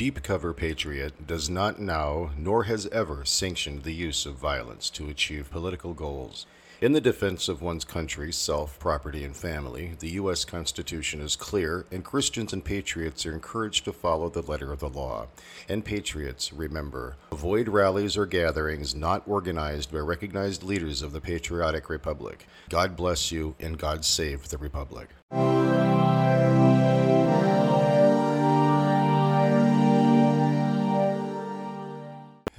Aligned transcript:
Deep 0.00 0.22
Cover 0.22 0.54
Patriot 0.54 1.26
does 1.26 1.50
not 1.50 1.78
now, 1.78 2.30
nor 2.34 2.64
has 2.64 2.86
ever, 2.86 3.22
sanctioned 3.26 3.82
the 3.82 3.92
use 3.92 4.24
of 4.24 4.34
violence 4.34 4.88
to 4.88 5.10
achieve 5.10 5.50
political 5.50 5.92
goals. 5.92 6.46
In 6.80 6.92
the 6.92 7.02
defense 7.02 7.50
of 7.50 7.60
one's 7.60 7.84
country, 7.84 8.32
self, 8.32 8.78
property, 8.78 9.24
and 9.24 9.36
family, 9.36 9.96
the 9.98 10.12
U.S. 10.12 10.46
Constitution 10.46 11.20
is 11.20 11.36
clear, 11.36 11.84
and 11.92 12.02
Christians 12.02 12.54
and 12.54 12.64
patriots 12.64 13.26
are 13.26 13.34
encouraged 13.34 13.84
to 13.84 13.92
follow 13.92 14.30
the 14.30 14.40
letter 14.40 14.72
of 14.72 14.80
the 14.80 14.88
law. 14.88 15.26
And 15.68 15.84
patriots, 15.84 16.50
remember, 16.50 17.18
avoid 17.30 17.68
rallies 17.68 18.16
or 18.16 18.24
gatherings 18.24 18.94
not 18.94 19.24
organized 19.26 19.92
by 19.92 19.98
recognized 19.98 20.62
leaders 20.62 21.02
of 21.02 21.12
the 21.12 21.20
patriotic 21.20 21.90
republic. 21.90 22.46
God 22.70 22.96
bless 22.96 23.30
you, 23.30 23.54
and 23.60 23.76
God 23.76 24.06
save 24.06 24.48
the 24.48 24.56
republic. 24.56 25.10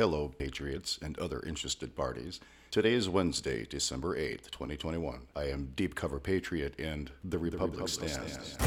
Hello, 0.02 0.30
Patriots 0.30 0.98
and 1.04 1.16
other 1.20 1.44
interested 1.46 1.96
parties. 1.96 2.40
Today 2.72 2.94
is 2.94 3.08
Wednesday, 3.08 3.68
December 3.70 4.18
8th, 4.18 4.50
2021. 4.50 5.28
I 5.36 5.44
am 5.44 5.74
Deep 5.76 5.94
Cover 5.94 6.20
Patriot 6.20 6.74
and 6.80 7.12
The 7.24 7.38
Republic, 7.38 7.74
the 7.74 7.82
Republic 7.84 8.10
stands. 8.10 8.54
stands. 8.54 8.58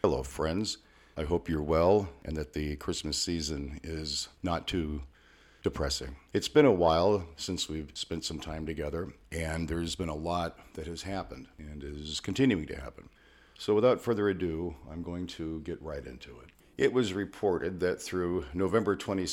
Hello, 0.00 0.22
friends. 0.22 0.78
I 1.16 1.24
hope 1.24 1.48
you're 1.48 1.60
well 1.60 2.08
and 2.24 2.36
that 2.36 2.52
the 2.52 2.76
Christmas 2.76 3.18
season 3.20 3.80
is 3.82 4.28
not 4.44 4.68
too 4.68 5.02
depressing. 5.64 6.14
It's 6.32 6.46
been 6.46 6.66
a 6.66 6.72
while 6.72 7.26
since 7.34 7.68
we've 7.68 7.90
spent 7.94 8.24
some 8.24 8.38
time 8.38 8.64
together, 8.64 9.12
and 9.32 9.66
there's 9.66 9.96
been 9.96 10.08
a 10.08 10.14
lot 10.14 10.56
that 10.74 10.86
has 10.86 11.02
happened 11.02 11.48
and 11.58 11.82
is 11.82 12.20
continuing 12.20 12.66
to 12.66 12.80
happen. 12.80 13.08
So, 13.60 13.74
without 13.74 14.00
further 14.00 14.28
ado, 14.28 14.76
I'm 14.88 15.02
going 15.02 15.26
to 15.26 15.60
get 15.62 15.82
right 15.82 16.06
into 16.06 16.30
it. 16.38 16.50
It 16.76 16.92
was 16.92 17.12
reported 17.12 17.80
that 17.80 18.00
through 18.00 18.44
November 18.54 18.94
22, 18.94 19.26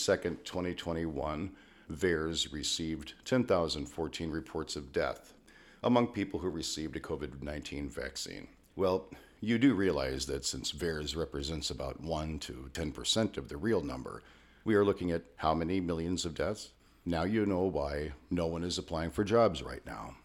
2021, 0.43 1.51
VAERS 1.91 2.51
received 2.51 3.13
10,014 3.23 4.31
reports 4.31 4.75
of 4.75 4.91
death 4.91 5.35
among 5.83 6.07
people 6.07 6.39
who 6.39 6.49
received 6.49 6.95
a 6.95 6.99
COVID 6.99 7.43
19 7.43 7.87
vaccine. 7.87 8.47
Well, 8.75 9.11
you 9.41 9.59
do 9.59 9.75
realize 9.75 10.25
that 10.25 10.43
since 10.43 10.71
VAERS 10.71 11.15
represents 11.15 11.69
about 11.69 12.01
1 12.01 12.39
to 12.39 12.71
10% 12.73 13.37
of 13.37 13.47
the 13.47 13.57
real 13.57 13.83
number, 13.83 14.23
we 14.63 14.73
are 14.73 14.83
looking 14.83 15.11
at 15.11 15.21
how 15.35 15.53
many 15.53 15.79
millions 15.79 16.25
of 16.25 16.33
deaths? 16.33 16.71
Now 17.05 17.25
you 17.25 17.45
know 17.45 17.61
why 17.61 18.13
no 18.31 18.47
one 18.47 18.63
is 18.63 18.79
applying 18.79 19.11
for 19.11 19.23
jobs 19.23 19.61
right 19.61 19.85
now. 19.85 20.15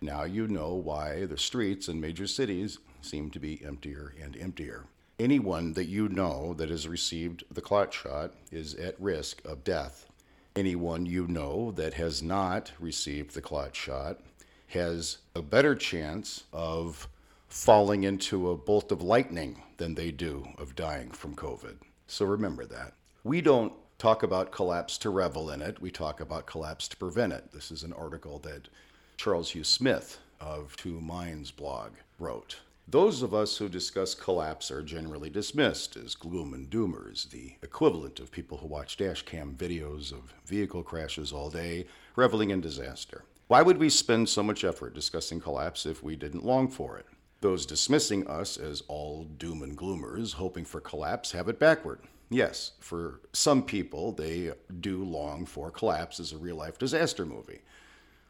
Now 0.00 0.22
you 0.22 0.46
know 0.46 0.74
why 0.74 1.24
the 1.24 1.36
streets 1.36 1.88
in 1.88 2.00
major 2.00 2.28
cities 2.28 2.78
seem 3.00 3.30
to 3.30 3.38
be 3.38 3.64
emptier 3.64 4.14
and 4.22 4.36
emptier. 4.36 4.86
Anyone 5.18 5.72
that 5.72 5.86
you 5.86 6.08
know 6.08 6.54
that 6.54 6.70
has 6.70 6.86
received 6.86 7.44
the 7.50 7.60
clot 7.60 7.92
shot 7.92 8.34
is 8.52 8.74
at 8.74 9.00
risk 9.00 9.44
of 9.44 9.64
death. 9.64 10.06
Anyone 10.54 11.06
you 11.06 11.26
know 11.26 11.72
that 11.72 11.94
has 11.94 12.22
not 12.22 12.72
received 12.78 13.34
the 13.34 13.40
clot 13.40 13.74
shot 13.74 14.20
has 14.68 15.18
a 15.34 15.42
better 15.42 15.74
chance 15.74 16.44
of 16.52 17.08
falling 17.48 18.04
into 18.04 18.50
a 18.50 18.56
bolt 18.56 18.92
of 18.92 19.02
lightning 19.02 19.62
than 19.78 19.94
they 19.94 20.10
do 20.10 20.46
of 20.58 20.76
dying 20.76 21.10
from 21.10 21.34
COVID. 21.34 21.76
So 22.06 22.24
remember 22.24 22.66
that. 22.66 22.92
We 23.24 23.40
don't 23.40 23.72
talk 23.98 24.22
about 24.22 24.52
collapse 24.52 24.96
to 24.98 25.10
revel 25.10 25.50
in 25.50 25.60
it, 25.60 25.80
we 25.80 25.90
talk 25.90 26.20
about 26.20 26.46
collapse 26.46 26.86
to 26.88 26.96
prevent 26.96 27.32
it. 27.32 27.50
This 27.52 27.70
is 27.70 27.82
an 27.82 27.92
article 27.92 28.38
that 28.40 28.68
Charles 29.16 29.50
Hugh 29.50 29.64
Smith 29.64 30.18
of 30.40 30.76
Two 30.76 31.00
Minds 31.00 31.50
blog 31.50 31.92
wrote. 32.18 32.58
Those 32.90 33.20
of 33.20 33.34
us 33.34 33.58
who 33.58 33.68
discuss 33.68 34.14
collapse 34.14 34.70
are 34.70 34.82
generally 34.82 35.28
dismissed 35.28 35.94
as 35.94 36.14
gloom 36.14 36.54
and 36.54 36.70
doomers, 36.70 37.28
the 37.28 37.56
equivalent 37.62 38.18
of 38.18 38.30
people 38.30 38.56
who 38.56 38.66
watch 38.66 38.96
dashcam 38.96 39.56
videos 39.56 40.10
of 40.10 40.32
vehicle 40.46 40.82
crashes 40.82 41.30
all 41.30 41.50
day, 41.50 41.84
reveling 42.16 42.48
in 42.48 42.62
disaster. 42.62 43.24
Why 43.46 43.60
would 43.60 43.76
we 43.76 43.90
spend 43.90 44.30
so 44.30 44.42
much 44.42 44.64
effort 44.64 44.94
discussing 44.94 45.38
collapse 45.38 45.84
if 45.84 46.02
we 46.02 46.16
didn't 46.16 46.46
long 46.46 46.66
for 46.66 46.96
it? 46.96 47.04
Those 47.42 47.66
dismissing 47.66 48.26
us 48.26 48.56
as 48.56 48.82
all 48.88 49.24
doom 49.24 49.62
and 49.62 49.76
gloomers, 49.76 50.32
hoping 50.32 50.64
for 50.64 50.80
collapse, 50.80 51.32
have 51.32 51.48
it 51.48 51.58
backward. 51.58 52.00
Yes, 52.30 52.72
for 52.80 53.20
some 53.34 53.64
people, 53.64 54.12
they 54.12 54.52
do 54.80 55.04
long 55.04 55.44
for 55.44 55.70
collapse 55.70 56.20
as 56.20 56.32
a 56.32 56.38
real 56.38 56.56
life 56.56 56.78
disaster 56.78 57.26
movie. 57.26 57.60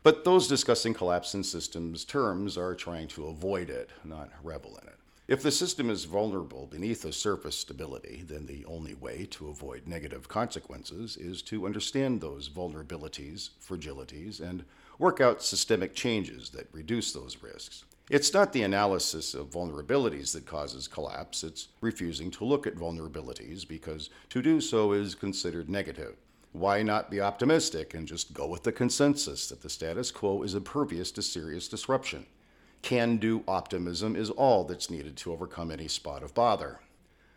But 0.03 0.25
those 0.25 0.47
discussing 0.47 0.94
collapse 0.94 1.34
in 1.34 1.42
systems 1.42 2.04
terms 2.04 2.56
are 2.56 2.75
trying 2.75 3.09
to 3.09 3.26
avoid 3.26 3.69
it, 3.69 3.91
not 4.04 4.31
revel 4.42 4.78
in 4.81 4.88
it. 4.88 4.98
If 5.28 5.42
the 5.42 5.50
system 5.50 5.91
is 5.91 6.04
vulnerable 6.04 6.66
beneath 6.66 7.04
a 7.04 7.12
surface 7.12 7.59
stability, 7.59 8.25
then 8.26 8.47
the 8.47 8.64
only 8.64 8.94
way 8.94 9.26
to 9.32 9.48
avoid 9.48 9.86
negative 9.86 10.26
consequences 10.26 11.19
is 11.19 11.42
to 11.42 11.66
understand 11.66 12.20
those 12.20 12.48
vulnerabilities, 12.48 13.50
fragilities, 13.62 14.41
and 14.41 14.64
work 14.98 15.20
out 15.20 15.42
systemic 15.42 15.94
changes 15.94 16.48
that 16.50 16.69
reduce 16.72 17.12
those 17.12 17.42
risks. 17.42 17.84
It's 18.09 18.32
not 18.32 18.54
the 18.54 18.62
analysis 18.62 19.34
of 19.34 19.50
vulnerabilities 19.50 20.32
that 20.32 20.47
causes 20.47 20.88
collapse, 20.88 21.44
it's 21.44 21.69
refusing 21.82 22.30
to 22.30 22.44
look 22.44 22.66
at 22.66 22.75
vulnerabilities 22.75 23.69
because 23.69 24.09
to 24.30 24.41
do 24.41 24.62
so 24.62 24.92
is 24.92 25.15
considered 25.15 25.69
negative. 25.69 26.16
Why 26.53 26.82
not 26.82 27.10
be 27.10 27.20
optimistic 27.20 27.94
and 27.94 28.09
just 28.09 28.32
go 28.32 28.47
with 28.47 28.62
the 28.62 28.72
consensus 28.72 29.48
that 29.48 29.60
the 29.60 29.69
status 29.69 30.10
quo 30.10 30.42
is 30.42 30.54
impervious 30.54 31.12
to 31.12 31.22
serious 31.22 31.69
disruption? 31.69 32.26
Can 32.81 33.19
do 33.19 33.44
optimism 33.47 34.16
is 34.16 34.31
all 34.31 34.64
that's 34.64 34.91
needed 34.91 35.16
to 35.19 35.32
overcome 35.32 35.70
any 35.70 35.88
spot 35.88 36.22
of 36.22 36.34
bother. 36.34 36.81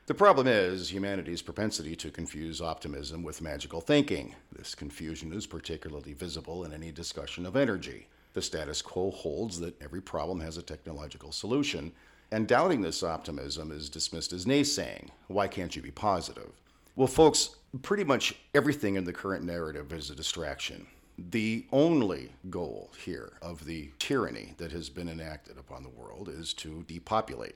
The 0.08 0.14
problem 0.14 0.48
is 0.48 0.92
humanity's 0.92 1.42
propensity 1.42 1.96
to 1.98 2.10
confuse 2.12 2.62
optimism 2.62 3.24
with 3.24 3.42
magical 3.42 3.82
thinking. 3.82 4.36
This 4.52 4.76
confusion 4.76 5.32
is 5.34 5.46
particularly 5.46 6.14
visible 6.14 6.64
in 6.64 6.74
any 6.74 6.92
discussion 6.92 7.46
of 7.46 7.56
energy. 7.56 8.08
The 8.34 8.42
status 8.42 8.82
quo 8.82 9.12
holds 9.12 9.60
that 9.60 9.82
every 9.82 10.02
problem 10.02 10.40
has 10.40 10.58
a 10.58 10.64
technological 10.64 11.32
solution, 11.32 11.92
and 12.32 12.48
doubting 12.48 12.82
this 12.82 13.04
optimism 13.04 13.72
is 13.72 13.90
dismissed 13.90 14.34
as 14.34 14.46
naysaying. 14.46 15.10
Why 15.28 15.48
can't 15.48 15.76
you 15.76 15.82
be 15.82 15.92
positive? 15.92 16.52
Well, 16.96 17.08
folks, 17.08 17.58
pretty 17.82 18.04
much 18.04 18.36
everything 18.54 18.96
in 18.96 19.06
the 19.06 19.14
current 19.14 19.44
narrative 19.46 19.94
is 19.94 20.10
a 20.10 20.16
distraction. 20.16 20.88
The 21.18 21.66
only 21.72 22.32
goal 22.50 22.92
here 23.04 23.34
of 23.42 23.66
the 23.66 23.92
tyranny 24.00 24.54
that 24.58 24.72
has 24.72 24.90
been 24.90 25.08
enacted 25.08 25.58
upon 25.58 25.84
the 25.84 25.90
world 25.90 26.30
is 26.30 26.54
to 26.56 26.84
depopulate. 26.88 27.56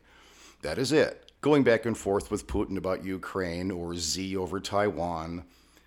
That 0.61 0.77
is 0.77 0.91
it. 0.91 1.31
Going 1.41 1.63
back 1.63 1.85
and 1.85 1.97
forth 1.97 2.31
with 2.31 2.47
Putin 2.47 2.77
about 2.77 3.03
Ukraine 3.03 3.71
or 3.71 3.95
Z 3.95 4.35
over 4.37 4.59
Taiwan 4.59 5.43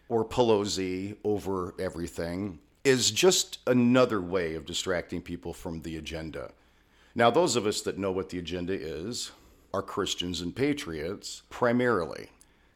or 0.08 0.24
Pelosi 0.24 1.16
over 1.24 1.74
everything 1.78 2.58
is 2.84 3.10
just 3.10 3.58
another 3.66 4.20
way 4.20 4.54
of 4.54 4.66
distracting 4.66 5.20
people 5.20 5.52
from 5.52 5.82
the 5.82 5.96
agenda. 5.96 6.52
Now, 7.14 7.30
those 7.30 7.56
of 7.56 7.66
us 7.66 7.80
that 7.82 7.98
know 7.98 8.12
what 8.12 8.28
the 8.28 8.38
agenda 8.38 8.72
is 8.72 9.32
are 9.74 9.82
Christians 9.82 10.40
and 10.40 10.54
patriots 10.54 11.42
primarily 11.50 12.28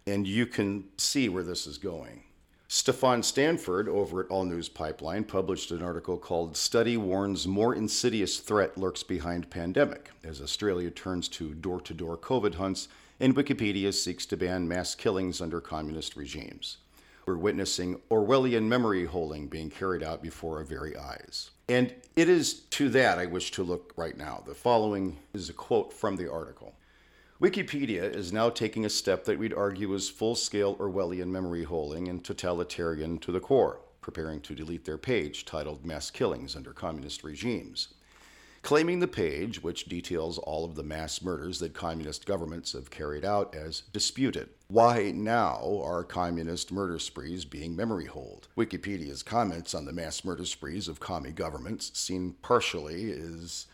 and 0.06 0.26
you 0.26 0.46
can 0.46 0.84
see 0.96 1.28
where 1.28 1.42
this 1.42 1.66
is 1.66 1.78
going. 1.78 2.24
Stefan 2.68 3.22
Stanford 3.22 3.86
over 3.86 4.20
at 4.20 4.30
All 4.30 4.44
News 4.44 4.68
Pipeline 4.68 5.24
published 5.24 5.70
an 5.70 5.82
article 5.82 6.16
called 6.16 6.56
Study 6.56 6.96
Warns 6.96 7.46
More 7.46 7.74
Insidious 7.74 8.38
Threat 8.38 8.78
Lurks 8.78 9.02
Behind 9.02 9.50
Pandemic 9.50 10.10
as 10.24 10.41
Australia 10.41 10.91
turns 10.91 11.28
to 11.28 11.52
door 11.52 11.82
to 11.82 11.92
door 11.92 12.16
COVID 12.16 12.54
hunts 12.54 12.88
and 13.20 13.36
Wikipedia 13.36 13.92
seeks 13.92 14.24
to 14.26 14.36
ban 14.36 14.66
mass 14.66 14.94
killings 14.94 15.42
under 15.42 15.60
communist 15.60 16.16
regimes. 16.16 16.78
We're 17.27 17.36
witnessing 17.36 18.00
Orwellian 18.10 18.65
memory 18.65 19.04
holding 19.04 19.47
being 19.47 19.71
carried 19.71 20.03
out 20.03 20.22
before 20.22 20.56
our 20.56 20.65
very 20.65 20.97
eyes. 20.97 21.50
And 21.68 21.94
it 22.16 22.28
is 22.28 22.54
to 22.71 22.88
that 22.88 23.18
I 23.18 23.27
wish 23.27 23.53
to 23.53 23.62
look 23.62 23.92
right 23.97 24.16
now. 24.16 24.42
The 24.47 24.54
following 24.54 25.18
is 25.32 25.48
a 25.48 25.53
quote 25.53 25.92
from 25.92 26.16
the 26.16 26.32
article. 26.32 26.74
Wikipedia 27.42 28.04
is 28.04 28.33
now 28.33 28.48
taking 28.48 28.84
a 28.84 28.89
step 28.89 29.24
that 29.24 29.36
we'd 29.36 29.53
argue 29.53 29.92
is 29.94 30.09
full 30.09 30.36
scale 30.36 30.77
Orwellian 30.77 31.27
memory 31.27 31.65
holding 31.65 32.06
and 32.06 32.22
totalitarian 32.22 33.18
to 33.18 33.33
the 33.33 33.41
core, 33.41 33.80
preparing 34.00 34.41
to 34.42 34.54
delete 34.54 34.84
their 34.84 34.97
page 34.97 35.44
titled 35.44 35.84
Mass 35.84 36.09
Killings 36.09 36.54
Under 36.54 36.72
Communist 36.72 37.24
Regimes. 37.24 37.94
Claiming 38.62 39.00
the 39.00 39.09
page, 39.09 39.60
which 39.60 39.86
details 39.86 40.39
all 40.39 40.65
of 40.65 40.77
the 40.77 40.84
mass 40.84 41.21
murders 41.21 41.59
that 41.59 41.74
communist 41.74 42.27
governments 42.27 42.74
have 42.74 42.91
carried 42.91 43.24
out, 43.24 43.53
as 43.56 43.83
disputed. 43.92 44.50
Why 44.68 45.10
now 45.10 45.80
are 45.83 46.04
communist 46.04 46.71
murder 46.71 47.00
sprees 47.00 47.44
being 47.44 47.74
memory 47.74 48.06
holed? 48.06 48.47
Wikipedia's 48.56 49.24
comments 49.24 49.74
on 49.74 49.84
the 49.84 49.92
mass 49.92 50.24
murder 50.24 50.44
sprees 50.44 50.86
of 50.86 51.00
commie 51.00 51.33
governments, 51.33 51.91
seen 51.92 52.36
partially, 52.41 53.10
is 53.10 53.66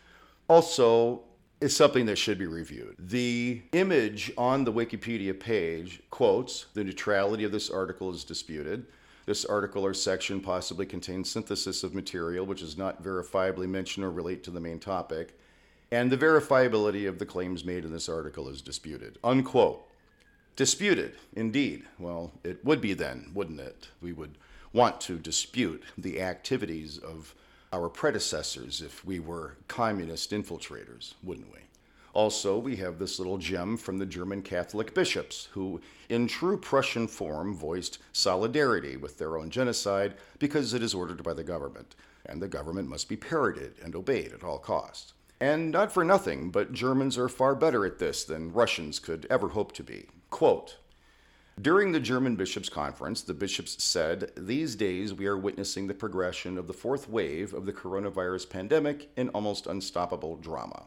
also 0.47 1.21
is 1.61 1.75
something 1.75 2.05
that 2.05 2.17
should 2.17 2.37
be 2.37 2.47
reviewed. 2.47 2.95
The 2.97 3.61
image 3.73 4.31
on 4.37 4.63
the 4.63 4.71
Wikipedia 4.73 5.37
page 5.37 6.01
quotes 6.09 6.67
the 6.73 6.83
neutrality 6.83 7.43
of 7.43 7.51
this 7.51 7.69
article 7.69 8.13
is 8.13 8.23
disputed. 8.23 8.85
This 9.25 9.45
article 9.45 9.85
or 9.85 9.93
section 9.93 10.39
possibly 10.39 10.85
contains 10.85 11.29
synthesis 11.29 11.83
of 11.83 11.93
material 11.93 12.45
which 12.45 12.61
is 12.61 12.77
not 12.77 13.03
verifiably 13.03 13.67
mentioned 13.67 14.05
or 14.05 14.11
relate 14.11 14.43
to 14.45 14.51
the 14.51 14.61
main 14.61 14.79
topic. 14.79 15.37
and 15.91 16.11
the 16.11 16.17
verifiability 16.17 17.07
of 17.07 17.17
the 17.17 17.25
claims 17.25 17.65
made 17.65 17.83
in 17.83 17.91
this 17.91 18.09
article 18.09 18.47
is 18.47 18.61
disputed. 18.61 19.17
Unquote. 19.23 19.85
Disputed, 20.55 21.13
indeed. 21.35 21.83
Well, 21.97 22.31
it 22.43 22.63
would 22.63 22.81
be 22.81 22.93
then, 22.93 23.31
wouldn't 23.33 23.59
it? 23.59 23.87
We 24.01 24.13
would 24.13 24.37
want 24.73 25.01
to 25.01 25.17
dispute 25.17 25.83
the 25.97 26.21
activities 26.21 26.97
of 26.97 27.33
our 27.71 27.89
predecessors 27.89 28.81
if 28.81 29.05
we 29.05 29.19
were 29.19 29.57
communist 29.67 30.31
infiltrators, 30.31 31.13
wouldn't 31.23 31.51
we? 31.51 31.59
Also, 32.13 32.57
we 32.57 32.75
have 32.77 32.97
this 32.97 33.19
little 33.19 33.37
gem 33.37 33.77
from 33.77 33.99
the 33.99 34.05
German 34.05 34.41
Catholic 34.41 34.93
bishops, 34.95 35.47
who, 35.51 35.79
in 36.09 36.27
true 36.27 36.57
Prussian 36.57 37.07
form, 37.07 37.53
voiced 37.53 37.99
solidarity 38.11 38.97
with 38.97 39.17
their 39.17 39.37
own 39.37 39.49
genocide 39.51 40.15
because 40.39 40.73
it 40.73 40.81
is 40.81 40.95
ordered 40.95 41.23
by 41.23 41.33
the 41.33 41.43
government, 41.43 41.95
and 42.25 42.41
the 42.41 42.47
government 42.47 42.89
must 42.89 43.07
be 43.07 43.15
parroted 43.15 43.75
and 43.83 43.95
obeyed 43.95 44.33
at 44.33 44.43
all 44.43 44.57
costs. 44.57 45.13
And 45.39 45.71
not 45.71 45.91
for 45.91 46.03
nothing, 46.03 46.49
but 46.49 46.73
Germans 46.73 47.17
are 47.17 47.29
far 47.29 47.55
better 47.55 47.85
at 47.85 47.99
this 47.99 48.23
than 48.23 48.51
Russians 48.51 48.99
could 48.99 49.27
ever 49.29 49.49
hope 49.49 49.71
to 49.73 49.83
be. 49.83 50.07
Quote 50.29 50.77
During 51.61 51.91
the 51.91 51.99
German 51.99 52.37
Bishops' 52.37 52.69
Conference, 52.69 53.21
the 53.21 53.33
bishops 53.33 53.83
said, 53.83 54.31
These 54.37 54.75
days 54.75 55.13
we 55.13 55.25
are 55.25 55.37
witnessing 55.37 55.87
the 55.87 55.93
progression 55.93 56.57
of 56.57 56.67
the 56.67 56.73
fourth 56.73 57.09
wave 57.09 57.53
of 57.53 57.65
the 57.65 57.73
coronavirus 57.73 58.49
pandemic 58.49 59.09
in 59.17 59.27
almost 59.29 59.67
unstoppable 59.67 60.37
drama. 60.37 60.85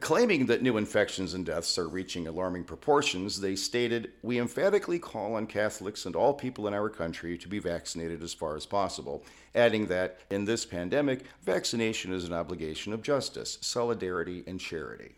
Claiming 0.00 0.46
that 0.46 0.62
new 0.62 0.78
infections 0.78 1.34
and 1.34 1.44
deaths 1.44 1.76
are 1.76 1.88
reaching 1.88 2.26
alarming 2.26 2.64
proportions, 2.64 3.38
they 3.38 3.54
stated, 3.54 4.12
We 4.22 4.38
emphatically 4.38 4.98
call 4.98 5.34
on 5.34 5.46
Catholics 5.46 6.06
and 6.06 6.16
all 6.16 6.32
people 6.32 6.66
in 6.66 6.72
our 6.72 6.88
country 6.88 7.36
to 7.36 7.48
be 7.48 7.58
vaccinated 7.58 8.22
as 8.22 8.32
far 8.32 8.56
as 8.56 8.64
possible, 8.64 9.22
adding 9.54 9.88
that 9.88 10.20
in 10.30 10.46
this 10.46 10.64
pandemic, 10.64 11.24
vaccination 11.42 12.14
is 12.14 12.24
an 12.24 12.32
obligation 12.32 12.94
of 12.94 13.02
justice, 13.02 13.58
solidarity, 13.60 14.42
and 14.46 14.58
charity. 14.58 15.16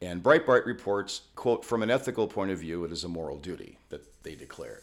And 0.00 0.22
Breitbart 0.22 0.66
reports, 0.66 1.22
quote, 1.36 1.64
from 1.64 1.82
an 1.82 1.90
ethical 1.90 2.26
point 2.26 2.50
of 2.50 2.58
view, 2.58 2.84
it 2.84 2.90
is 2.90 3.04
a 3.04 3.08
moral 3.08 3.38
duty 3.38 3.78
that 3.88 4.11
they 4.22 4.34
declare. 4.34 4.82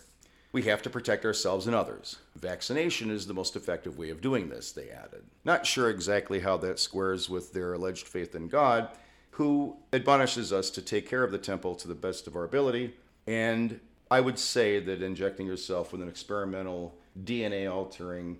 We 0.51 0.63
have 0.63 0.81
to 0.81 0.89
protect 0.89 1.25
ourselves 1.25 1.67
and 1.67 1.75
others. 1.75 2.17
Vaccination 2.35 3.11
is 3.11 3.27
the 3.27 3.35
most 3.35 3.55
effective 3.55 3.97
way 3.97 4.09
of 4.09 4.21
doing 4.21 4.49
this, 4.49 4.71
they 4.71 4.89
added. 4.89 5.23
Not 5.45 5.65
sure 5.65 5.89
exactly 5.89 6.39
how 6.39 6.57
that 6.57 6.79
squares 6.79 7.29
with 7.29 7.53
their 7.53 7.73
alleged 7.73 8.07
faith 8.07 8.33
in 8.33 8.47
God, 8.47 8.89
who 9.31 9.77
admonishes 9.93 10.51
us 10.51 10.69
to 10.71 10.81
take 10.81 11.07
care 11.07 11.23
of 11.23 11.31
the 11.31 11.37
temple 11.37 11.75
to 11.75 11.87
the 11.87 11.95
best 11.95 12.25
of 12.25 12.35
our 12.35 12.43
ability. 12.43 12.95
And 13.27 13.79
I 14.09 14.21
would 14.21 14.39
say 14.39 14.79
that 14.79 15.03
injecting 15.03 15.45
yourself 15.45 15.91
with 15.91 16.01
an 16.01 16.09
experimental 16.09 16.95
DNA 17.23 17.71
altering 17.71 18.39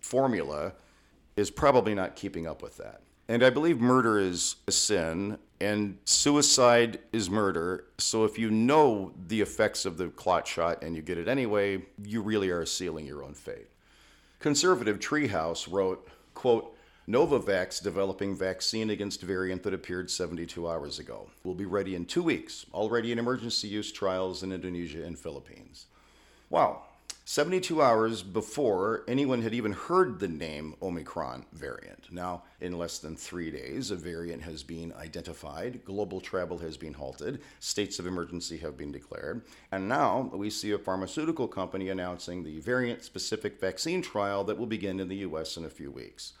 formula 0.00 0.72
is 1.36 1.50
probably 1.50 1.94
not 1.94 2.16
keeping 2.16 2.46
up 2.46 2.60
with 2.60 2.76
that. 2.78 3.02
And 3.28 3.44
I 3.44 3.50
believe 3.50 3.80
murder 3.80 4.18
is 4.18 4.56
a 4.66 4.72
sin 4.72 5.38
and 5.60 5.98
suicide 6.04 6.98
is 7.12 7.30
murder. 7.30 7.86
So 7.98 8.24
if 8.24 8.38
you 8.38 8.50
know 8.50 9.12
the 9.26 9.40
effects 9.40 9.84
of 9.84 9.96
the 9.96 10.08
clot 10.08 10.46
shot 10.46 10.82
and 10.82 10.94
you 10.94 11.02
get 11.02 11.18
it 11.18 11.28
anyway, 11.28 11.82
you 12.02 12.22
really 12.22 12.50
are 12.50 12.66
sealing 12.66 13.06
your 13.06 13.22
own 13.22 13.34
fate. 13.34 13.68
Conservative 14.38 14.98
Treehouse 14.98 15.70
wrote, 15.70 16.08
quote, 16.34 16.76
Novavax 17.08 17.80
developing 17.82 18.34
vaccine 18.34 18.90
against 18.90 19.22
variant 19.22 19.62
that 19.62 19.72
appeared 19.72 20.10
72 20.10 20.68
hours 20.68 20.98
ago. 20.98 21.28
Will 21.44 21.54
be 21.54 21.64
ready 21.64 21.94
in 21.94 22.04
two 22.04 22.22
weeks, 22.22 22.66
already 22.74 23.12
in 23.12 23.18
emergency 23.18 23.68
use 23.68 23.92
trials 23.92 24.42
in 24.42 24.52
Indonesia 24.52 25.04
and 25.04 25.16
Philippines. 25.16 25.86
Wow, 26.50 26.82
72 27.28 27.82
hours 27.82 28.22
before 28.22 29.02
anyone 29.08 29.42
had 29.42 29.52
even 29.52 29.72
heard 29.72 30.20
the 30.20 30.28
name 30.28 30.76
Omicron 30.80 31.44
variant. 31.52 32.12
Now, 32.12 32.44
in 32.60 32.78
less 32.78 33.00
than 33.00 33.16
three 33.16 33.50
days, 33.50 33.90
a 33.90 33.96
variant 33.96 34.42
has 34.42 34.62
been 34.62 34.92
identified, 34.92 35.84
global 35.84 36.20
travel 36.20 36.58
has 36.58 36.76
been 36.76 36.92
halted, 36.92 37.40
states 37.58 37.98
of 37.98 38.06
emergency 38.06 38.58
have 38.58 38.76
been 38.76 38.92
declared, 38.92 39.42
and 39.72 39.88
now 39.88 40.30
we 40.34 40.50
see 40.50 40.70
a 40.70 40.78
pharmaceutical 40.78 41.48
company 41.48 41.88
announcing 41.88 42.44
the 42.44 42.60
variant 42.60 43.02
specific 43.02 43.58
vaccine 43.60 44.02
trial 44.02 44.44
that 44.44 44.56
will 44.56 44.64
begin 44.64 45.00
in 45.00 45.08
the 45.08 45.16
US 45.16 45.56
in 45.56 45.64
a 45.64 45.68
few 45.68 45.90
weeks. 45.90 46.34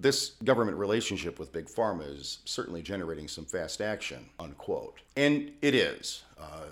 This 0.00 0.30
government 0.42 0.78
relationship 0.78 1.38
with 1.38 1.52
Big 1.52 1.66
Pharma 1.66 2.08
is 2.08 2.38
certainly 2.46 2.80
generating 2.80 3.28
some 3.28 3.44
fast 3.44 3.82
action, 3.82 4.30
unquote. 4.40 5.02
And 5.14 5.52
it 5.60 5.74
is. 5.74 6.22
Uh, 6.40 6.68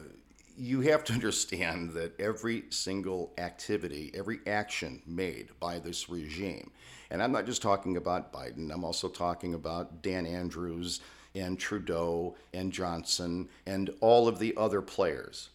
you 0.61 0.83
have 0.83 1.03
to 1.05 1.12
understand 1.15 1.91
that 1.93 2.19
every 2.21 2.65
single 2.71 3.33
activity, 3.39 4.11
every 4.15 4.41
action 4.47 5.03
made 5.07 5.49
by 5.59 5.79
this 5.79 6.09
regime, 6.09 6.71
and 7.11 7.23
I'm 7.23 7.33
not 7.33 7.47
just 7.47 7.62
talking 7.62 7.97
about 7.97 8.33
Biden, 8.33 8.73
I'm 8.73 8.85
also 8.85 9.09
talking 9.09 9.55
about 9.55 10.03
Dan 10.03 10.27
Andrews 10.27 11.01
and 11.35 11.59
Trudeau 11.59 12.37
and 12.53 12.73
Johnson 12.73 13.49
and 13.67 13.91
all 14.01 14.29
of 14.29 14.39
the 14.39 14.55
other 14.57 14.83
players. 14.83 15.51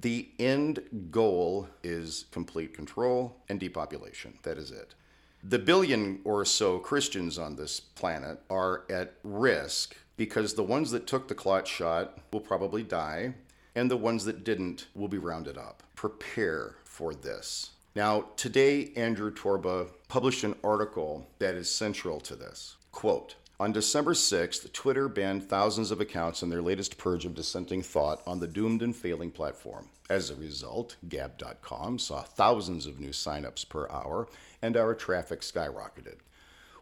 The 0.00 0.28
end 0.38 1.08
goal 1.10 1.68
is 1.82 2.26
complete 2.30 2.74
control 2.74 3.36
and 3.48 3.58
depopulation. 3.58 4.38
That 4.42 4.58
is 4.58 4.70
it. 4.70 4.94
The 5.42 5.58
billion 5.58 6.20
or 6.24 6.44
so 6.44 6.78
Christians 6.78 7.38
on 7.38 7.56
this 7.56 7.80
planet 7.80 8.40
are 8.50 8.84
at 8.90 9.14
risk 9.22 9.96
because 10.16 10.54
the 10.54 10.64
ones 10.64 10.90
that 10.90 11.06
took 11.06 11.28
the 11.28 11.34
clot 11.34 11.66
shot 11.66 12.18
will 12.32 12.40
probably 12.40 12.82
die 12.82 13.34
and 13.78 13.88
the 13.88 13.96
ones 13.96 14.24
that 14.24 14.42
didn't 14.42 14.88
will 14.94 15.06
be 15.06 15.18
rounded 15.18 15.56
up. 15.56 15.84
Prepare 15.94 16.74
for 16.84 17.14
this. 17.14 17.70
Now, 17.94 18.26
today, 18.36 18.90
Andrew 18.96 19.32
Torba 19.32 19.88
published 20.08 20.42
an 20.42 20.56
article 20.64 21.28
that 21.38 21.54
is 21.54 21.70
central 21.70 22.18
to 22.20 22.34
this. 22.34 22.76
Quote, 22.90 23.36
on 23.60 23.72
December 23.72 24.14
6th, 24.14 24.72
Twitter 24.72 25.08
banned 25.08 25.48
thousands 25.48 25.92
of 25.92 26.00
accounts 26.00 26.42
in 26.42 26.50
their 26.50 26.62
latest 26.62 26.98
purge 26.98 27.24
of 27.24 27.34
dissenting 27.34 27.82
thought 27.82 28.20
on 28.26 28.40
the 28.40 28.48
doomed 28.48 28.82
and 28.82 28.94
failing 28.94 29.30
platform. 29.30 29.88
As 30.10 30.30
a 30.30 30.36
result, 30.36 30.96
Gab.com 31.08 32.00
saw 32.00 32.22
thousands 32.22 32.86
of 32.86 32.98
new 32.98 33.10
signups 33.10 33.68
per 33.68 33.88
hour, 33.90 34.28
and 34.60 34.76
our 34.76 34.94
traffic 34.94 35.42
skyrocketed. 35.42 36.16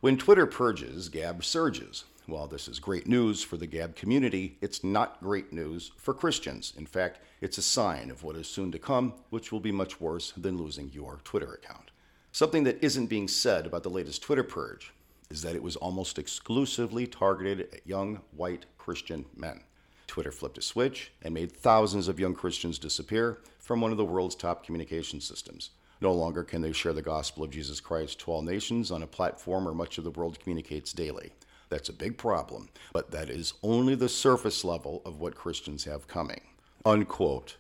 When 0.01 0.17
Twitter 0.17 0.47
purges, 0.47 1.11
Gab 1.11 1.45
surges. 1.45 2.05
While 2.27 2.49
this 2.49 2.67
is 2.67 2.81
great 2.81 3.07
news 3.07 3.45
for 3.45 3.57
the 3.57 3.69
Gab 3.69 3.95
community, 3.95 4.59
it's 4.61 4.83
not 4.83 5.21
great 5.21 5.53
news 5.53 5.93
for 5.97 6.13
Christians. 6.13 6.73
In 6.77 6.85
fact, 6.85 7.21
it's 7.41 7.57
a 7.57 7.63
sign 7.63 8.11
of 8.11 8.25
what 8.25 8.35
is 8.35 8.49
soon 8.49 8.73
to 8.73 8.81
come, 8.81 9.15
which 9.31 9.53
will 9.53 9.61
be 9.61 9.71
much 9.71 10.01
worse 10.01 10.33
than 10.37 10.59
losing 10.59 10.91
your 10.93 11.21
Twitter 11.23 11.55
account. 11.55 11.93
Something 12.33 12.65
that 12.65 12.83
isn't 12.83 13.07
being 13.07 13.29
said 13.29 13.65
about 13.65 13.85
the 13.85 13.91
latest 13.91 14.23
Twitter 14.23 14.43
purge 14.43 14.93
is 15.31 15.41
that 15.43 15.55
it 15.55 15.63
was 15.63 15.77
almost 15.77 16.19
exclusively 16.19 17.07
targeted 17.07 17.69
at 17.73 17.87
young 17.87 18.21
white 18.33 18.67
Christian 18.77 19.25
men. 19.37 19.63
Twitter 20.09 20.33
flipped 20.33 20.59
a 20.59 20.63
switch 20.63 21.13
and 21.23 21.33
made 21.33 21.53
thousands 21.53 22.09
of 22.09 22.19
young 22.19 22.35
Christians 22.35 22.81
disappear 22.81 23.39
from 23.61 23.81
one 23.81 23.93
of 23.93 23.99
the 23.99 24.05
world's 24.05 24.35
top 24.35 24.65
communication 24.65 25.21
systems. 25.21 25.71
No 26.01 26.13
longer 26.13 26.43
can 26.43 26.61
they 26.61 26.73
share 26.73 26.93
the 26.93 27.03
gospel 27.03 27.45
of 27.45 27.51
Jesus 27.51 27.81
Christ 27.81 28.19
to 28.21 28.33
all 28.33 28.43
nations 28.43 28.91
on 28.91 29.05
a 29.05 29.07
platform 29.07 29.65
where 29.65 29.75
much 29.75 29.97
of 29.97 30.05
the 30.05 30.11
world 30.11 30.41
communicates 30.41 30.93
daily. 30.93 31.33
That's 31.69 31.89
a 31.89 31.93
big 31.95 32.17
problem, 32.17 32.69
but 32.93 33.11
that 33.11 33.29
is 33.29 33.55
only 33.63 33.95
the 33.95 34.09
surface 34.09 34.65
level 34.65 35.03
of 35.05 35.21
what 35.21 35.35
Christians 35.35 35.85
have 35.85 36.07
coming. 36.07 36.41
Unquote. 36.85 37.57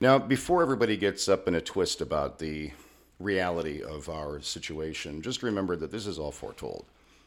Now, 0.00 0.18
before 0.18 0.62
everybody 0.62 0.96
gets 0.96 1.28
up 1.28 1.46
in 1.46 1.54
a 1.54 1.60
twist 1.60 2.00
about 2.00 2.38
the 2.38 2.72
reality 3.20 3.82
of 3.82 4.08
our 4.08 4.40
situation, 4.40 5.22
just 5.22 5.42
remember 5.42 5.76
that 5.76 5.92
this 5.92 6.06
is 6.06 6.18
all 6.18 6.32
foretold. 6.32 6.86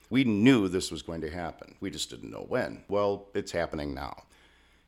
We 0.09 0.25
knew 0.25 0.67
this 0.67 0.91
was 0.91 1.01
going 1.01 1.21
to 1.21 1.29
happen. 1.29 1.75
We 1.79 1.89
just 1.89 2.09
didn't 2.09 2.31
know 2.31 2.45
when. 2.47 2.83
Well, 2.87 3.27
it's 3.33 3.51
happening 3.51 3.93
now. 3.93 4.23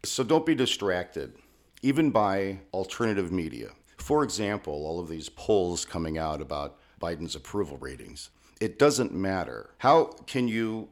So 0.03 0.23
don't 0.23 0.45
be 0.45 0.55
distracted, 0.55 1.33
even 1.81 2.11
by 2.11 2.59
alternative 2.73 3.31
media. 3.31 3.69
For 3.97 4.23
example, 4.23 4.73
all 4.73 4.99
of 4.99 5.09
these 5.09 5.29
polls 5.29 5.85
coming 5.85 6.17
out 6.17 6.41
about 6.41 6.77
Biden's 7.01 7.35
approval 7.35 7.77
ratings. 7.77 8.29
It 8.61 8.79
doesn't 8.79 9.13
matter. 9.13 9.71
How 9.77 10.05
can 10.25 10.47
you 10.47 10.89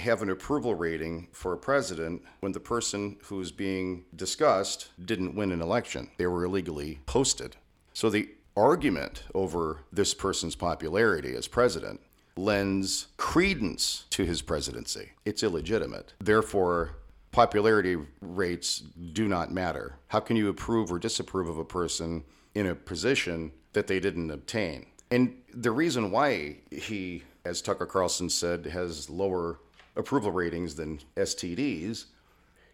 have 0.00 0.22
an 0.22 0.30
approval 0.30 0.74
rating 0.74 1.28
for 1.32 1.52
a 1.52 1.58
president 1.58 2.22
when 2.40 2.52
the 2.52 2.60
person 2.60 3.16
who's 3.24 3.52
being 3.52 4.04
discussed 4.16 4.88
didn't 5.04 5.34
win 5.34 5.52
an 5.52 5.62
election. 5.62 6.10
They 6.16 6.26
were 6.26 6.44
illegally 6.44 7.00
posted. 7.06 7.56
So 7.92 8.10
the 8.10 8.28
argument 8.56 9.22
over 9.34 9.80
this 9.92 10.14
person's 10.14 10.56
popularity 10.56 11.34
as 11.34 11.46
president 11.48 12.00
lends 12.36 13.08
credence 13.16 14.06
to 14.10 14.24
his 14.24 14.42
presidency. 14.42 15.10
It's 15.24 15.42
illegitimate. 15.42 16.14
Therefore, 16.20 16.96
popularity 17.32 17.96
rates 18.20 18.80
do 19.12 19.28
not 19.28 19.52
matter. 19.52 19.96
How 20.08 20.20
can 20.20 20.36
you 20.36 20.48
approve 20.48 20.90
or 20.90 20.98
disapprove 20.98 21.48
of 21.48 21.58
a 21.58 21.64
person 21.64 22.24
in 22.54 22.66
a 22.66 22.74
position 22.74 23.52
that 23.72 23.86
they 23.86 24.00
didn't 24.00 24.30
obtain? 24.30 24.86
And 25.10 25.36
the 25.52 25.72
reason 25.72 26.10
why 26.10 26.58
he, 26.70 27.24
as 27.44 27.60
Tucker 27.60 27.86
Carlson 27.86 28.30
said, 28.30 28.66
has 28.66 29.10
lower 29.10 29.58
approval 29.96 30.30
ratings 30.30 30.74
than 30.74 31.00
STDs 31.16 32.06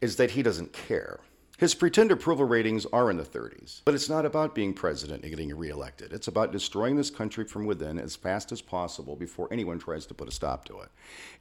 is 0.01 0.17
that 0.17 0.33
he 0.33 0.43
doesn't 0.43 0.73
care. 0.73 1.21
His 1.59 1.75
pretend 1.75 2.13
approval 2.13 2.45
ratings 2.45 2.85
are 2.93 3.11
in 3.11 3.17
the 3.17 3.23
30s, 3.23 3.81
but 3.87 3.95
it's 3.95 4.11
not 4.11 4.27
about 4.27 4.55
being 4.55 4.75
president 4.75 5.23
and 5.23 5.31
getting 5.31 5.57
reelected. 5.57 6.13
It's 6.13 6.29
about 6.29 6.53
destroying 6.53 6.97
this 6.97 7.09
country 7.09 7.47
from 7.47 7.65
within 7.65 7.99
as 7.99 8.15
fast 8.15 8.53
as 8.53 8.61
possible 8.61 9.17
before 9.17 9.49
anyone 9.51 9.79
tries 9.79 10.05
to 10.07 10.15
put 10.15 10.29
a 10.29 10.33
stop 10.33 10.67
to 10.67 10.81
it. 10.81 10.91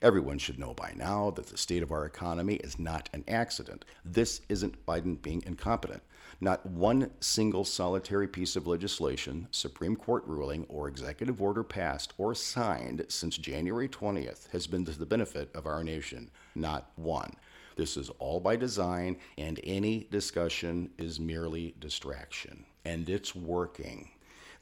Everyone 0.02 0.38
should 0.38 0.58
know 0.58 0.74
by 0.74 0.94
now 0.96 1.32
that 1.32 1.48
the 1.48 1.58
state 1.58 1.84
of 1.84 1.92
our 1.92 2.06
economy 2.06 2.56
is 2.56 2.80
not 2.80 3.10
an 3.12 3.26
accident. 3.28 3.84
This 4.06 4.40
isn't 4.48 4.86
Biden 4.86 5.22
being 5.22 5.44
incompetent. 5.46 6.02
Not 6.40 6.66
one 6.66 7.12
single 7.20 7.66
solitary 7.66 8.28
piece 8.30 8.56
of 8.56 8.68
legislation, 8.68 9.50
Supreme 9.52 9.98
Court 9.98 10.24
ruling, 10.26 10.66
or 10.70 10.88
executive 10.88 11.42
order 11.42 11.64
passed 11.64 12.14
or 12.18 12.34
signed 12.34 13.06
since 13.10 13.38
January 13.38 13.90
20th 13.90 14.50
has 14.52 14.66
been 14.66 14.86
to 14.86 14.98
the 14.98 15.06
benefit 15.06 15.54
of 15.54 15.66
our 15.66 15.84
nation. 15.84 16.32
Not 16.56 16.90
one. 16.96 17.34
This 17.76 17.98
is 17.98 18.10
all 18.20 18.40
by 18.40 18.56
design, 18.56 19.18
and 19.38 19.60
any 19.64 20.08
discussion 20.12 20.90
is 20.98 21.20
merely 21.20 21.76
distraction. 21.80 22.66
And 22.86 23.10
it's 23.10 23.36
working. 23.36 24.12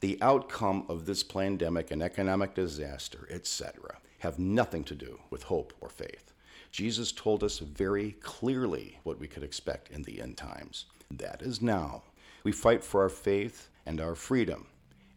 The 0.00 0.18
outcome 0.20 0.84
of 0.88 1.06
this 1.06 1.22
pandemic 1.22 1.90
and 1.90 2.02
economic 2.02 2.54
disaster, 2.54 3.28
etc., 3.30 3.98
have 4.18 4.38
nothing 4.38 4.84
to 4.84 4.94
do 4.94 5.20
with 5.30 5.44
hope 5.44 5.72
or 5.80 5.88
faith. 5.88 6.32
Jesus 6.72 7.12
told 7.12 7.44
us 7.44 7.58
very 7.60 8.12
clearly 8.20 8.98
what 9.04 9.20
we 9.20 9.28
could 9.28 9.44
expect 9.44 9.90
in 9.90 10.02
the 10.02 10.20
end 10.20 10.36
times. 10.36 10.86
That 11.10 11.42
is 11.42 11.62
now. 11.62 12.02
We 12.42 12.50
fight 12.50 12.82
for 12.82 13.02
our 13.02 13.08
faith 13.08 13.68
and 13.86 14.00
our 14.00 14.14
freedom, 14.14 14.66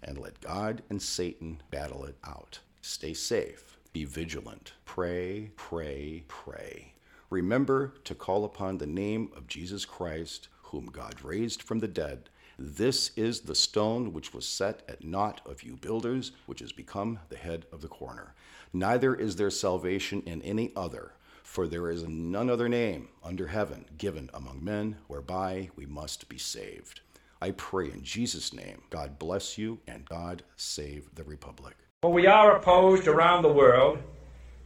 and 0.04 0.18
let 0.18 0.40
God 0.40 0.84
and 0.90 1.02
Satan 1.02 1.62
battle 1.72 2.06
it 2.06 2.18
out. 2.24 2.60
Stay 2.82 3.14
safe, 3.14 3.78
be 3.92 4.06
vigilant, 4.06 4.74
pray, 4.86 5.52
pray, 5.56 6.24
pray. 6.28 6.94
Remember 7.30 7.94
to 8.06 8.16
call 8.16 8.46
upon 8.46 8.78
the 8.78 8.88
name 8.88 9.32
of 9.36 9.48
Jesus 9.48 9.84
Christ, 9.84 10.48
whom 10.64 10.86
God 10.86 11.22
raised 11.22 11.62
from 11.62 11.80
the 11.80 11.88
dead. 11.88 12.30
This 12.58 13.12
is 13.18 13.42
the 13.42 13.54
stone 13.54 14.14
which 14.14 14.34
was 14.34 14.48
set 14.48 14.82
at 14.88 15.04
naught 15.04 15.42
of 15.46 15.62
you 15.62 15.76
builders, 15.76 16.32
which 16.46 16.62
has 16.62 16.72
become 16.72 17.20
the 17.28 17.36
head 17.36 17.66
of 17.74 17.82
the 17.82 17.90
corner. 17.90 18.34
Neither 18.72 19.14
is 19.14 19.36
there 19.36 19.50
salvation 19.50 20.24
in 20.26 20.42
any 20.42 20.72
other, 20.74 21.12
for 21.44 21.68
there 21.68 21.90
is 21.92 22.08
none 22.08 22.50
other 22.50 22.70
name 22.70 23.10
under 23.22 23.48
heaven 23.48 23.86
given 23.98 24.30
among 24.34 24.64
men 24.64 24.96
whereby 25.08 25.70
we 25.76 25.86
must 25.86 26.30
be 26.30 26.38
saved. 26.38 27.02
I 27.42 27.52
pray 27.52 27.92
in 27.92 28.04
Jesus' 28.04 28.54
name, 28.54 28.84
God 28.90 29.20
bless 29.20 29.58
you 29.58 29.80
and 29.86 30.08
God 30.08 30.44
save 30.56 31.14
the 31.14 31.24
Republic. 31.26 31.76
For 32.02 32.12
we 32.12 32.26
are 32.26 32.56
opposed 32.56 33.08
around 33.08 33.44
the 33.44 33.54
world 33.54 34.00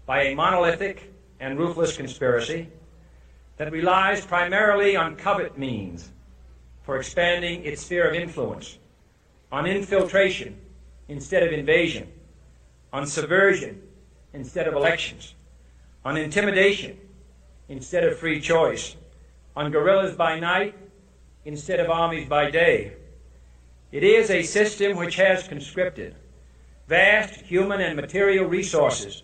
by 0.06 0.24
a 0.24 0.36
monolithic 0.36 1.12
and 1.41 1.57
ruthless 1.57 1.98
conspiracy 1.98 2.69
that 3.57 3.71
relies 3.71 4.24
primarily 4.25 4.95
on 4.95 5.15
covert 5.15 5.57
means 5.57 6.12
for 6.83 6.98
expanding 6.98 7.65
its 7.65 7.81
sphere 7.81 8.07
of 8.07 8.15
influence, 8.15 8.77
on 9.51 9.65
infiltration 9.65 10.55
instead 11.10 11.43
of 11.43 11.51
invasion, 11.51 12.07
on 12.93 13.05
subversion 13.05 13.81
instead 14.33 14.67
of 14.67 14.75
elections, 14.75 15.33
on 16.05 16.15
intimidation 16.15 16.95
instead 17.69 18.03
of 18.03 18.17
free 18.17 18.39
choice, 18.39 18.95
on 19.55 19.71
guerrillas 19.71 20.15
by 20.15 20.39
night 20.39 20.75
instead 21.43 21.79
of 21.79 21.89
armies 21.89 22.29
by 22.29 22.51
day. 22.51 22.93
It 23.91 24.03
is 24.03 24.29
a 24.29 24.43
system 24.43 24.95
which 24.95 25.15
has 25.15 25.48
conscripted 25.48 26.15
vast 26.88 27.41
human 27.41 27.81
and 27.81 27.95
material 27.95 28.45
resources 28.45 29.24